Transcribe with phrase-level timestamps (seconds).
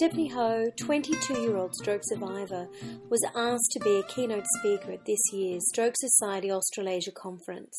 [0.00, 2.66] Stephanie Ho, 22 year old stroke survivor,
[3.10, 7.76] was asked to be a keynote speaker at this year's Stroke Society Australasia conference.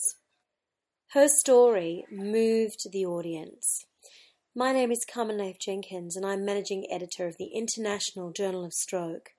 [1.14, 3.88] Her story moved the audience.
[4.56, 8.74] My name is Carmen Naif Jenkins, and I'm managing editor of the International Journal of
[8.74, 9.32] Stroke.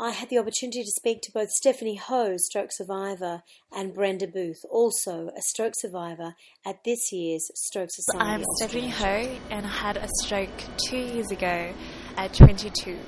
[0.00, 3.42] I had the opportunity to speak to both Stephanie Ho, stroke survivor,
[3.72, 8.30] and Brenda Booth, also a stroke survivor, at this year's Stroke Society.
[8.30, 10.50] I'm Stephanie Ho, and I had a stroke
[10.88, 11.74] two years ago
[12.18, 12.98] at 22.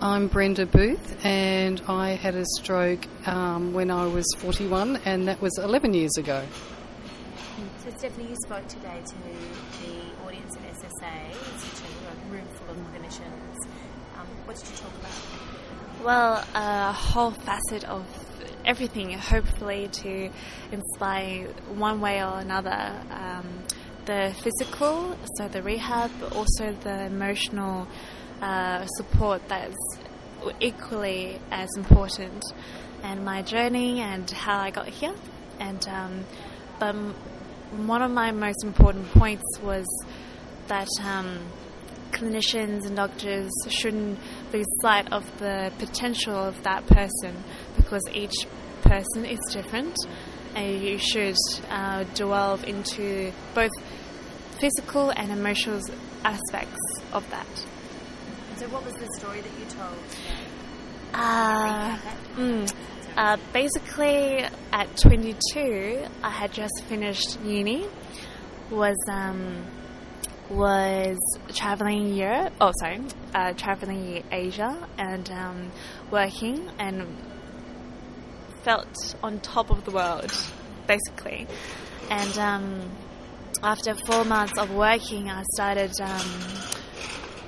[0.00, 5.40] I'm Brenda Booth, and I had a stroke um, when I was 41, and that
[5.40, 6.44] was 11 years ago.
[7.78, 12.76] So, Stephanie, you spoke today to the audience at SSA, essentially a room full of
[12.92, 13.56] clinicians.
[14.18, 16.04] Um, what did you talk about?
[16.04, 18.04] Well, a whole facet of
[18.66, 20.30] everything, hopefully, to
[20.70, 22.92] inspire one way or another.
[23.10, 23.46] Um,
[24.08, 27.86] the physical, so the rehab, but also the emotional
[28.40, 29.76] uh, support that's
[30.60, 32.42] equally as important,
[33.02, 35.14] and my journey and how I got here.
[35.60, 36.24] And um,
[36.80, 36.94] but
[37.76, 39.86] one of my most important points was
[40.68, 41.40] that um,
[42.10, 44.18] clinicians and doctors shouldn't
[44.54, 47.36] lose sight of the potential of that person
[47.76, 48.46] because each
[48.80, 49.94] person is different
[50.54, 51.36] and you should
[51.68, 53.70] uh, delve into both
[54.58, 55.80] physical and emotional
[56.24, 56.80] aspects
[57.12, 57.46] of that.
[58.56, 59.98] So, what was the story that you told?
[61.14, 61.96] Uh,
[62.36, 62.74] mm,
[63.16, 67.86] uh, basically, at 22, I had just finished uni.
[68.70, 69.64] Was um,
[70.50, 71.16] was
[71.54, 72.52] traveling Europe.
[72.60, 73.00] Oh, sorry,
[73.34, 75.72] uh, traveling Asia and um,
[76.10, 77.06] working and
[78.62, 80.32] felt on top of the world,
[80.86, 81.46] basically.
[82.10, 82.90] And um,
[83.62, 85.92] after four months of working, I started.
[86.00, 86.28] Um,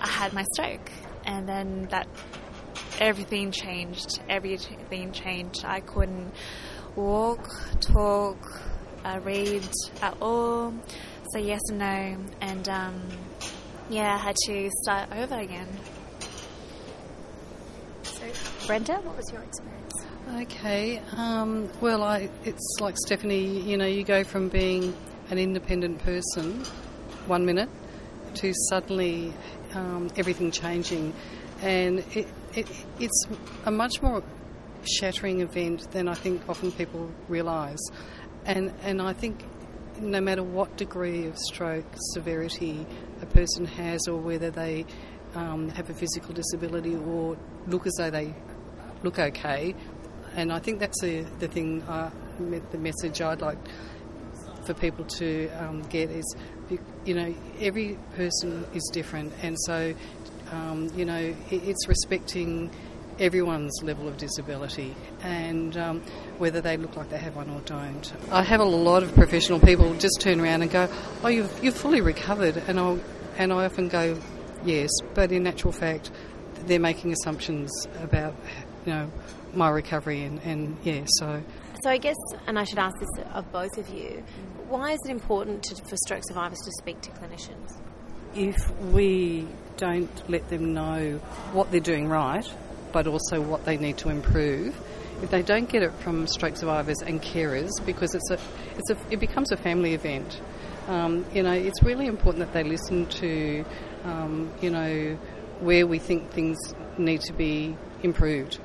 [0.00, 0.91] I had my stroke,
[1.25, 2.08] and then that
[2.98, 4.21] everything changed.
[4.28, 5.65] Everything changed.
[5.65, 6.32] I couldn't
[6.97, 7.48] walk,
[7.81, 8.38] talk,
[9.04, 9.69] uh, read
[10.03, 10.75] at all,
[11.32, 13.03] say yes and no, and um,
[13.88, 15.69] yeah, I had to start over again.
[18.03, 18.22] So,
[18.66, 19.92] Brenda, what was your experience?
[20.37, 24.94] Okay, um, well, I, it's like Stephanie, you know, you go from being
[25.30, 26.64] an independent person
[27.26, 27.68] one minute
[28.34, 29.32] to suddenly
[29.74, 31.14] um, everything changing.
[31.62, 32.66] And it, it,
[32.98, 33.26] it's
[33.64, 34.22] a much more
[34.84, 37.80] shattering event than I think often people realise.
[38.44, 39.44] And, and I think
[40.00, 42.86] no matter what degree of stroke severity
[43.22, 44.86] a person has, or whether they
[45.34, 47.36] um, have a physical disability or
[47.66, 48.34] look as though they
[49.02, 49.74] look okay,
[50.34, 53.58] and I think that's the, the thing, uh, the message I'd like
[54.65, 56.37] for people to um, get is,
[57.04, 59.94] you know, every person is different, and so,
[60.53, 62.71] um, you know, it's respecting
[63.21, 66.00] everyone's level of disability and um,
[66.38, 68.12] whether they look like they have one or don't.
[68.32, 70.88] I have a lot of professional people just turn around and go,
[71.22, 72.98] "Oh, you've you've fully recovered," and I
[73.37, 74.19] and I often go,
[74.65, 76.10] "Yes," but in actual fact,
[76.66, 77.71] they're making assumptions
[78.03, 78.34] about,
[78.87, 79.10] you know,
[79.54, 81.42] my recovery and, and yeah, so.
[81.82, 84.22] So I guess, and I should ask this of both of you,
[84.68, 87.80] why is it important to, for stroke survivors to speak to clinicians?
[88.34, 89.48] If we
[89.78, 91.20] don't let them know
[91.52, 92.44] what they're doing right,
[92.92, 94.78] but also what they need to improve,
[95.22, 98.38] if they don't get it from stroke survivors and carers, because it's a,
[98.76, 100.38] it's a, it becomes a family event.
[100.86, 103.64] Um, you know, it's really important that they listen to,
[104.04, 105.18] um, you know,
[105.60, 106.58] where we think things
[106.98, 108.58] need to be improved.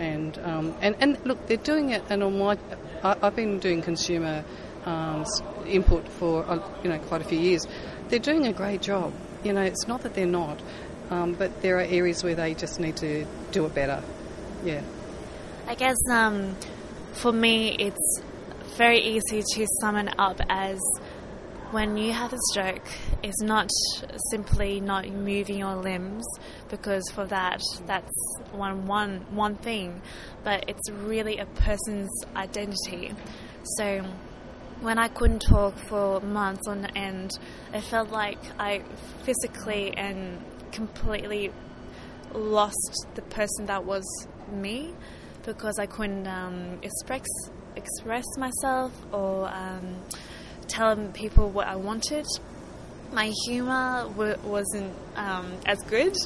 [0.00, 2.02] And, um, and and look, they're doing it.
[2.08, 2.56] And on my,
[3.02, 4.44] I, have been doing consumer
[4.86, 5.26] um,
[5.66, 7.66] input for uh, you know quite a few years.
[8.08, 9.12] They're doing a great job.
[9.44, 10.58] You know, it's not that they're not,
[11.10, 14.02] um, but there are areas where they just need to do it better.
[14.64, 14.82] Yeah.
[15.66, 16.56] I guess um,
[17.12, 18.22] for me, it's
[18.76, 20.78] very easy to sum it up as
[21.70, 22.86] when you have a stroke,
[23.22, 23.70] it's not
[24.30, 26.24] simply not moving your limbs
[26.68, 28.12] because for that that's
[28.50, 30.02] one one one thing,
[30.42, 33.12] but it's really a person's identity.
[33.76, 34.04] So
[34.80, 37.38] when I couldn't talk for months on end,
[37.72, 38.82] it felt like I
[39.22, 40.42] physically and
[40.72, 41.52] completely
[42.34, 44.04] lost the person that was
[44.50, 44.94] me
[45.44, 47.26] because I couldn't um, express
[47.76, 50.02] express myself or um,
[50.70, 52.26] tell people what I wanted.
[53.12, 56.16] My humor w- wasn't um, as good,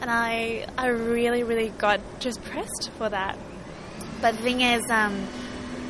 [0.00, 3.38] and I I really really got just pressed for that.
[4.20, 5.26] But the thing is, um,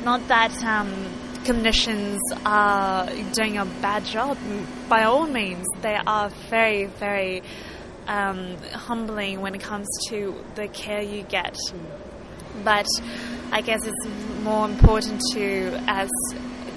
[0.03, 0.91] not that um,
[1.43, 4.37] clinicians are doing a bad job.
[4.87, 7.41] By all means, they are very, very
[8.07, 11.57] um, humbling when it comes to the care you get.
[12.63, 12.87] But
[13.51, 14.07] I guess it's
[14.43, 16.09] more important to, as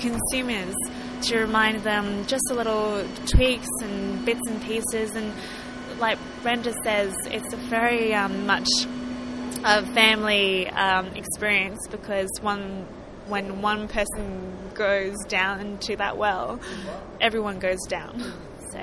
[0.01, 0.75] consumers,
[1.23, 5.15] to remind them just a little tweaks and bits and pieces.
[5.15, 5.33] And
[5.99, 8.69] like Brenda says, it's a very um, much
[9.65, 12.87] a family um, experience because one
[13.29, 16.61] when one person goes down into that well,
[17.21, 18.21] everyone goes down.
[18.73, 18.81] So.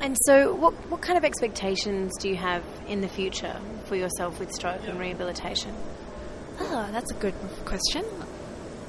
[0.00, 4.38] And so, what, what kind of expectations do you have in the future for yourself
[4.38, 5.74] with stroke and rehabilitation?
[6.60, 7.34] Oh, that's a good
[7.64, 8.04] question.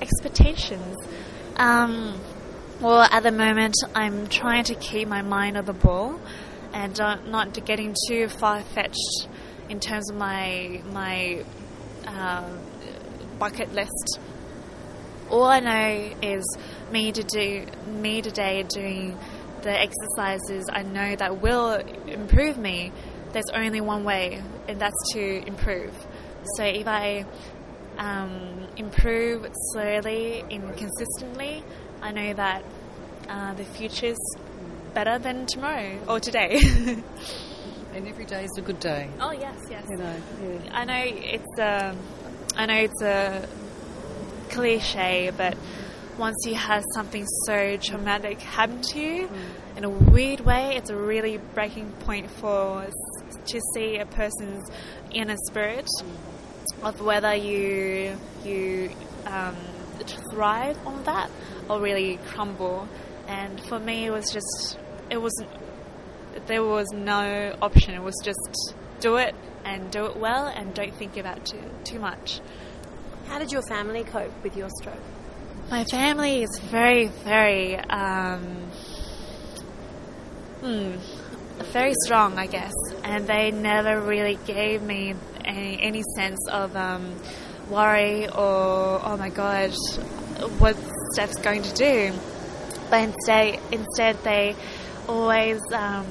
[0.02, 0.96] Expectations.
[1.58, 2.20] Um,
[2.80, 6.20] well, at the moment, I'm trying to keep my mind on the ball
[6.74, 9.28] and uh, not getting too far fetched
[9.68, 11.44] in terms of my my
[12.08, 12.50] uh,
[13.38, 14.20] bucket list.
[15.30, 16.58] All I know is
[16.92, 19.18] me to do me today doing
[19.62, 21.74] the exercises I know that will
[22.08, 22.92] improve me.
[23.34, 25.94] There's only one way, and that's to improve.
[26.56, 27.26] So if I
[28.00, 31.64] um, improve slowly and consistently,
[32.02, 32.64] I know that
[33.28, 34.18] uh, the future's
[34.94, 36.60] better than tomorrow or today.
[37.94, 39.10] and every day is a good day.
[39.20, 39.86] Oh yes, yes.
[39.90, 40.60] You know, yeah.
[40.72, 41.96] I know it's a,
[42.56, 43.48] I know it's a
[44.50, 45.58] cliche, but
[46.18, 49.78] once you have something so traumatic happen to you, mm.
[49.78, 52.88] in a weird way, it's a really breaking point for
[53.46, 54.70] to see a person's
[55.12, 56.29] inner spirit mm.
[56.84, 58.90] Of whether you you
[59.26, 59.56] um,
[60.32, 61.30] thrive on that
[61.70, 62.88] or really crumble.
[63.28, 64.80] And for me, it was just
[65.10, 65.50] it wasn't
[66.48, 67.94] there was no option.
[67.94, 69.36] It was just do it
[69.66, 72.42] and do it well and don't think about too, too much.
[73.28, 75.02] How did your family cope with your stroke?
[75.70, 78.42] My family is very, very, um,
[80.62, 80.96] hmm,
[81.72, 82.74] very strong, I guess,
[83.04, 85.14] and they never really gave me
[85.50, 87.16] any, any sense of um,
[87.70, 89.72] worry or oh my god,
[90.60, 90.76] what
[91.14, 92.14] Steph's going to do.
[92.90, 94.56] But instead, instead they
[95.08, 96.08] always um,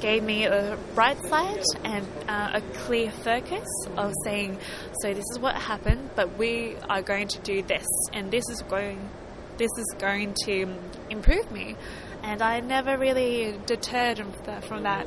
[0.00, 4.58] gave me a bright side and uh, a clear focus of saying,
[5.00, 8.62] so this is what happened, but we are going to do this, and this is
[8.68, 9.10] going,
[9.56, 10.74] this is going to
[11.10, 11.76] improve me,
[12.22, 14.22] and I never really deterred
[14.62, 15.06] from that.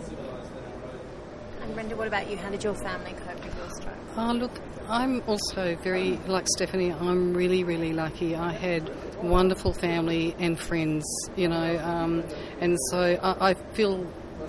[1.71, 2.35] And Brenda, what about you?
[2.35, 3.95] How did your family cope with your stroke?
[4.18, 4.51] Oh, look,
[4.89, 6.91] I'm also very like Stephanie.
[6.91, 8.35] I'm really, really lucky.
[8.35, 8.91] I had
[9.23, 11.06] wonderful family and friends,
[11.38, 12.25] you know, um,
[12.59, 14.06] and so I, I feel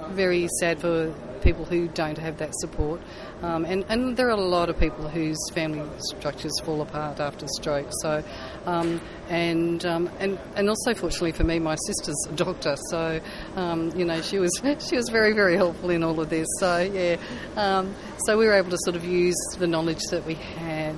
[0.08, 3.00] very sad for people who don't have that support.
[3.42, 7.46] Um, and, and there are a lot of people whose family structures fall apart after
[7.48, 7.88] stroke.
[8.00, 8.22] So,
[8.66, 13.20] um, and, um, and and also fortunately for me, my sister's a doctor, so
[13.56, 14.52] um, you know she was
[14.88, 16.46] she was very very helpful in all of this.
[16.58, 17.16] So yeah,
[17.56, 17.94] um,
[18.26, 20.96] so we were able to sort of use the knowledge that we had,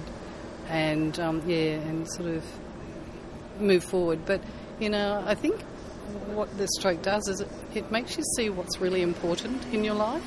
[0.69, 1.17] and
[1.47, 2.45] yeah, and sort of
[3.61, 4.27] move forward.
[4.27, 4.43] But
[4.81, 5.61] you know, I think
[6.35, 9.95] what the stroke does is it, it makes you see what's really important in your
[9.95, 10.25] life.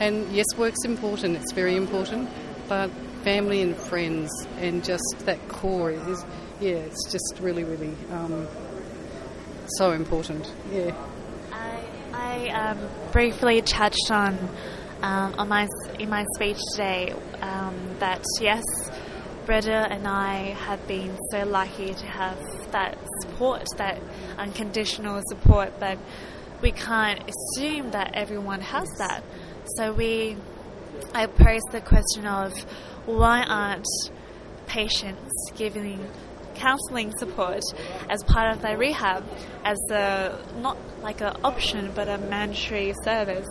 [0.00, 2.28] And yes, work's important, it's very important,
[2.68, 2.90] but
[3.22, 6.24] family and friends and just that core is,
[6.60, 8.48] yeah, it's just really, really um,
[9.78, 10.52] so important.
[10.72, 10.94] Yeah.
[11.52, 11.80] I,
[12.12, 12.78] I um,
[13.12, 14.38] briefly touched on
[15.02, 18.62] um, on my in my speech today um, that yes,
[19.46, 22.38] Brenda and I have been so lucky to have
[22.70, 24.00] that support, that
[24.38, 25.98] unconditional support, but
[26.60, 29.24] we can't assume that everyone has that.
[29.76, 30.36] So we,
[31.14, 32.52] I posed the question of
[33.06, 33.86] why aren't
[34.66, 36.08] patients giving
[36.54, 37.62] counselling support
[38.08, 39.24] as part of their rehab
[39.64, 43.48] as a not like an option but a mandatory service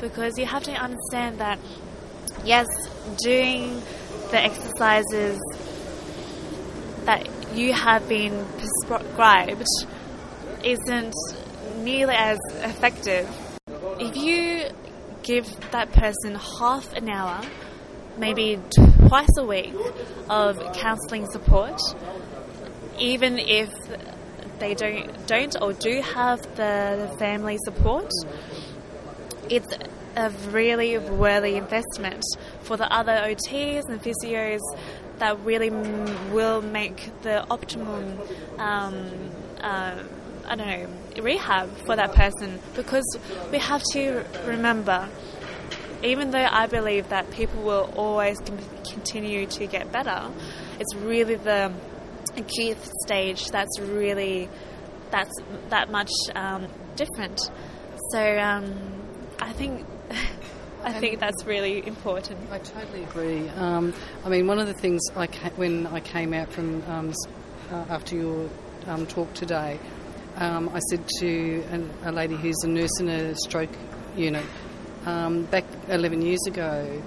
[0.00, 1.58] because you have to understand that
[2.44, 2.66] yes
[3.22, 3.82] doing
[4.30, 5.38] the exercises
[7.04, 9.66] that you have been prescribed
[10.64, 11.14] isn't
[11.78, 13.28] nearly as effective.
[14.00, 14.64] If you
[15.22, 17.40] give that person half an hour,
[18.18, 18.58] maybe
[19.08, 19.74] twice a week,
[20.28, 21.80] of counselling support,
[22.98, 23.72] even if
[24.58, 28.10] they don't don't or do have the, the family support,
[29.48, 29.72] it's
[30.16, 32.24] a really worthy investment
[32.66, 34.60] for the other OTs and physios
[35.18, 38.18] that really m- will make the optimum,
[38.58, 39.10] um,
[39.60, 40.02] uh,
[40.46, 42.58] I don't know, rehab for that person.
[42.74, 43.06] Because
[43.50, 45.08] we have to remember
[46.02, 48.38] even though I believe that people will always
[48.84, 50.30] continue to get better,
[50.78, 51.72] it's really the
[52.36, 54.48] acute stage that's really
[55.10, 55.32] that's
[55.70, 57.40] that much um, different.
[58.12, 58.74] So um,
[59.40, 59.86] I think
[60.86, 62.38] I think that's really important.
[62.48, 63.48] I totally agree.
[63.48, 63.92] Um,
[64.24, 67.12] I mean, one of the things I ca- when I came out from um,
[67.72, 68.48] uh, after your
[68.86, 69.80] um, talk today,
[70.36, 73.76] um, I said to an, a lady who's a nurse in a stroke
[74.16, 74.44] unit
[75.06, 77.02] um, back 11 years ago.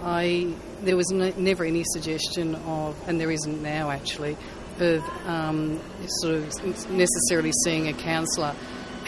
[0.00, 4.36] I there was no, never any suggestion of, and there isn't now actually,
[4.78, 5.80] of um,
[6.20, 8.54] sort of necessarily seeing a counsellor.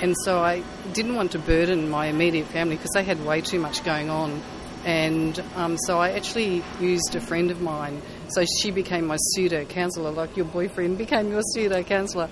[0.01, 0.63] And so I
[0.93, 4.43] didn't want to burden my immediate family because they had way too much going on.
[4.85, 8.01] And um, so I actually used a friend of mine.
[8.29, 12.29] So she became my pseudo counsellor, like your boyfriend became your pseudo counsellor.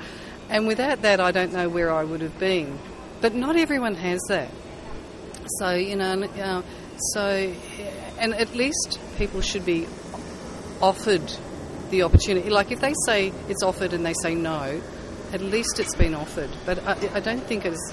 [0.50, 2.78] And without that, I don't know where I would have been.
[3.20, 4.50] But not everyone has that.
[5.58, 6.62] So, you know, uh,
[7.12, 7.54] so,
[8.18, 9.86] and at least people should be
[10.80, 11.32] offered
[11.90, 12.50] the opportunity.
[12.50, 14.80] Like if they say it's offered and they say no,
[15.34, 16.50] at least it's been offered.
[16.64, 17.92] But I, I don't think it's,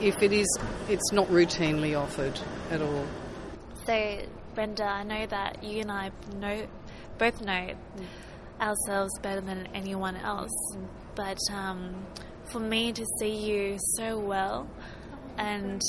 [0.00, 0.46] if it is,
[0.88, 2.38] it's not routinely offered
[2.70, 3.04] at all.
[3.84, 4.18] So,
[4.54, 6.66] Brenda, I know that you and I know,
[7.18, 7.74] both know
[8.60, 10.76] ourselves better than anyone else.
[11.16, 12.06] But um,
[12.44, 14.70] for me to see you so well
[15.38, 15.80] and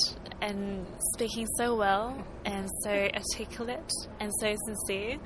[0.42, 5.18] and speaking so well and so articulate and so sincere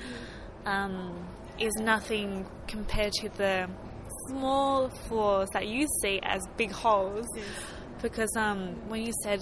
[0.65, 1.27] um,
[1.59, 3.69] is nothing compared to the
[4.27, 7.25] small flaws that you see as big holes.
[7.35, 7.45] Yes.
[8.01, 9.41] Because um, when you said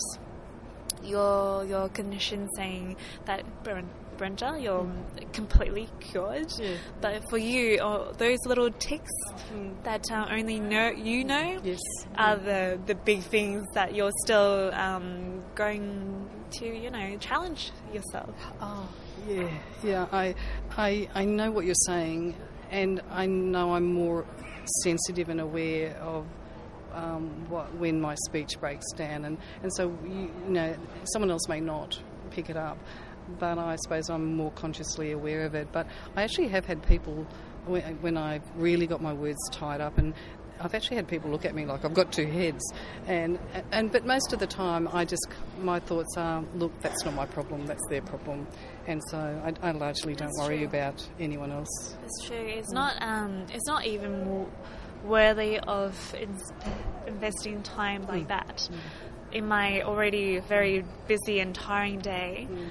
[1.03, 5.33] your your condition saying that Brenda, you're mm.
[5.33, 6.51] completely cured.
[6.57, 6.77] Yeah.
[7.01, 9.11] But for you, oh, those little ticks
[9.53, 9.83] mm.
[9.83, 11.79] that uh, only know you know yes.
[12.17, 18.33] are the the big things that you're still um, going to, you know, challenge yourself.
[18.61, 18.87] Oh,
[19.27, 19.49] yeah,
[19.83, 20.07] yeah.
[20.11, 20.35] I
[20.77, 22.35] I I know what you're saying,
[22.71, 24.25] and I know I'm more
[24.83, 26.25] sensitive and aware of
[26.93, 30.75] um, what, when my speech breaks down, and, and so you, you, know
[31.11, 31.99] someone else may not
[32.31, 32.77] pick it up,
[33.39, 35.67] but I suppose I'm more consciously aware of it.
[35.71, 37.27] But I actually have had people
[37.65, 40.13] when, when I've really got my words tied up and.
[40.59, 42.63] I've actually had people look at me like I've got two heads,
[43.07, 43.39] and
[43.71, 45.27] and but most of the time I just
[45.61, 48.47] my thoughts are look that's not my problem that's their problem,
[48.87, 50.67] and so I, I largely don't worry true.
[50.67, 51.97] about anyone else.
[52.03, 52.37] It's true.
[52.37, 52.95] It's not.
[53.01, 54.47] Um, it's not even
[55.03, 56.39] worthy of in-
[57.07, 58.27] investing time like mm.
[58.29, 59.35] that mm.
[59.35, 62.47] in my already very busy and tiring day.
[62.49, 62.69] Mm.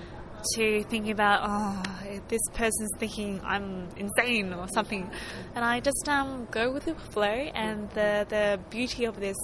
[0.53, 1.83] To thinking about, oh,
[2.29, 5.11] this person's thinking I'm insane or something,
[5.55, 7.25] and I just um, go with the flow.
[7.25, 9.37] And the the beauty of this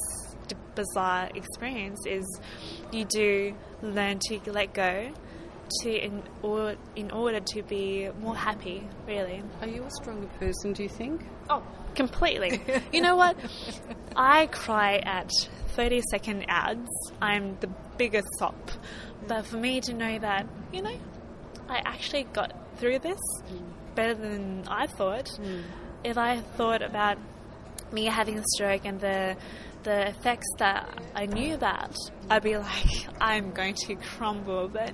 [0.74, 2.24] bizarre experience is
[2.92, 5.10] you do learn to let go
[5.82, 9.42] to in, or, in order to be more happy, really.
[9.60, 11.22] Are you a stronger person, do you think?
[11.48, 11.62] Oh,
[11.94, 12.60] completely.
[12.92, 13.36] you know what?
[14.16, 15.30] I cry at
[15.68, 16.88] 30 second ads.
[17.20, 18.70] I'm the biggest sop.
[19.26, 20.96] But for me to know that, you know,
[21.68, 23.20] I actually got through this
[23.94, 25.26] better than I thought.
[25.26, 25.62] Mm.
[26.02, 27.18] If I thought about
[27.92, 29.36] me having a stroke and the
[29.82, 31.96] the effects that I knew about,
[32.28, 34.68] I'd be like, I'm going to crumble.
[34.68, 34.92] But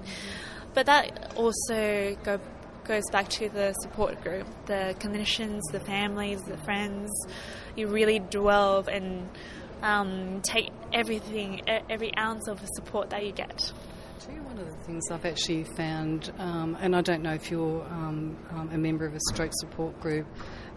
[0.77, 2.39] but that also go,
[2.85, 7.11] goes back to the support group, the clinicians, the families, the friends.
[7.77, 9.27] You really dwell and
[9.81, 13.73] um, take everything, every ounce of the support that you get.
[14.29, 18.37] one of the things I've actually found, um, and I don't know if you're um,
[18.51, 20.27] um a member of a stroke support group,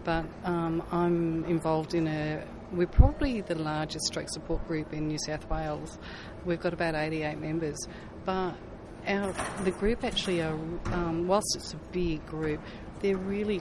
[0.02, 2.42] but um, I'm involved in a.
[2.72, 5.98] We're probably the largest stroke support group in New South Wales.
[6.46, 7.76] We've got about 88 members,
[8.24, 8.54] but
[9.10, 10.54] our, the group actually are,
[10.92, 12.60] um, whilst it's a big group,
[13.00, 13.60] they're really,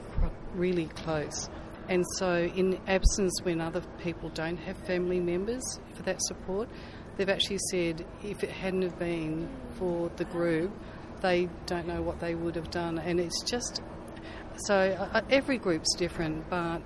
[0.53, 1.49] really close.
[1.87, 5.63] And so, in absence when other people don't have family members
[5.95, 6.69] for that support,
[7.17, 10.71] they've actually said if it hadn't have been for the group,
[11.21, 12.99] they don't know what they would have done.
[12.99, 13.81] And it's just
[14.67, 16.81] so uh, every group's different, but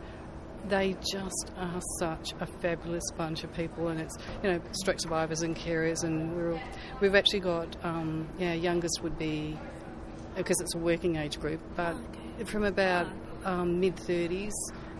[0.67, 5.41] they just are such a fabulous bunch of people, and it's you know stroke survivors
[5.41, 6.61] and carers, and we're
[7.01, 9.57] we've actually got um, yeah youngest would be
[10.35, 12.43] because it's a working age group, but okay.
[12.45, 13.07] from about
[13.45, 14.53] um, mid thirties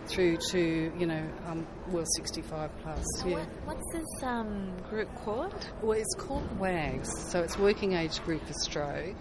[0.06, 3.32] through to you know um, well 65 plus yeah.
[3.32, 5.66] what, what's this um, group called?
[5.82, 9.16] Well it's called wags so it's working age group for stroke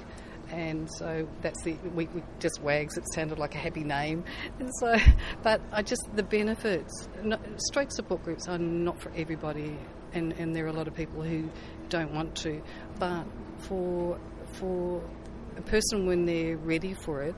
[0.53, 2.97] and so that's the we, we, just wags.
[2.97, 4.23] It sounded like a happy name,
[4.59, 4.95] and so
[5.41, 7.07] but I just the benefits.
[7.23, 9.75] No, stroke support groups are not for everybody,
[10.13, 11.49] and and there are a lot of people who
[11.89, 12.61] don't want to,
[12.99, 13.25] but
[13.59, 14.19] for
[14.53, 15.01] for
[15.57, 17.35] a person when they're ready for it,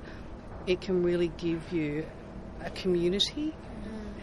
[0.67, 2.05] it can really give you
[2.63, 3.53] a community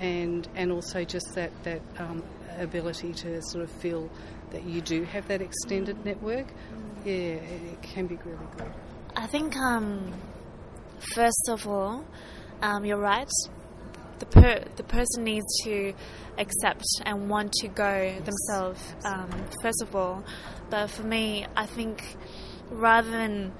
[0.01, 2.23] and and also just that that um,
[2.59, 4.11] ability to sort of feel
[4.51, 6.47] that you do have that extended network.
[7.05, 8.71] Yeah, it, it can be really good.
[9.17, 10.13] I think, um,
[11.15, 12.05] first of all,
[12.63, 13.31] um, you're right.
[14.21, 15.93] The, per- the person needs to
[16.39, 19.31] accept and want to go themselves, um,
[19.61, 20.25] first of all.
[20.71, 22.17] But for me, I think
[22.71, 23.53] rather than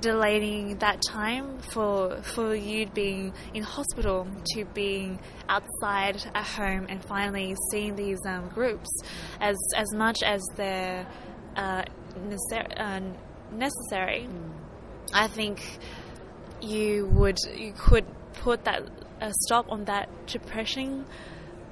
[0.00, 5.18] delaying that time for for you being in hospital to being
[5.48, 8.88] outside at home and finally seeing these um, groups
[9.40, 11.06] as as much as they're
[11.56, 11.84] uh,
[12.16, 13.00] necessary, uh,
[13.52, 14.28] necessary.
[15.12, 15.78] I think
[16.60, 18.82] you would you could put that
[19.20, 21.06] a stop on that depression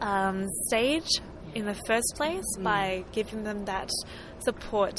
[0.00, 1.20] um, stage
[1.54, 3.90] in the first place by giving them that
[4.40, 4.96] support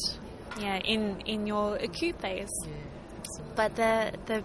[0.59, 2.51] yeah in in your acute phase.
[3.55, 4.43] But the the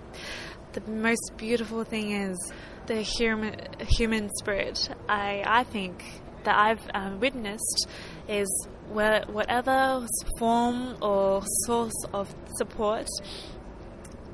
[0.72, 2.52] the most beautiful thing is
[2.86, 3.54] the human
[3.88, 4.88] human spirit.
[5.08, 6.04] I I think
[6.44, 7.88] that I've um, witnessed
[8.28, 8.48] is
[8.90, 10.06] whatever
[10.38, 13.06] form or source of support,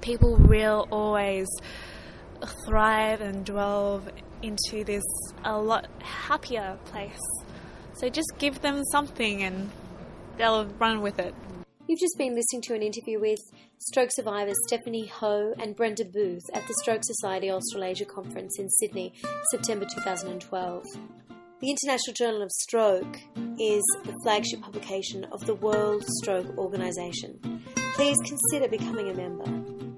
[0.01, 1.49] people will always
[2.67, 4.03] thrive and dwell
[4.43, 5.05] into this
[5.45, 7.19] a lot happier place.
[7.95, 9.71] So just give them something and
[10.37, 11.35] they'll run with it.
[11.87, 13.39] You've just been listening to an interview with
[13.79, 19.13] stroke survivors Stephanie Ho and Brenda Booth at the Stroke Society Australasia Conference in Sydney,
[19.51, 20.83] September 2012.
[21.61, 23.17] The International Journal of Stroke
[23.61, 27.63] is the flagship publication of the World Stroke Organisation.
[27.95, 29.94] Please consider becoming a member.